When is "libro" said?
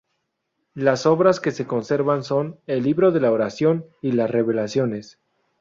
2.81-3.11